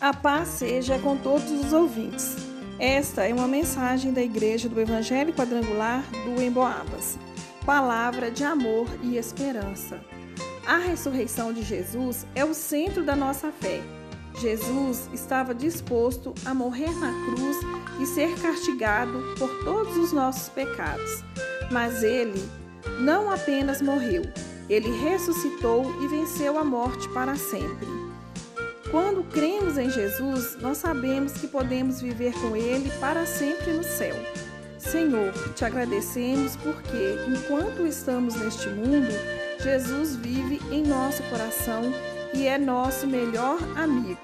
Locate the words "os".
1.50-1.72, 19.96-20.12